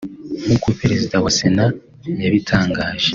[0.43, 1.65] nk’uko Perezida wa Sena
[2.23, 3.09] yabitangaje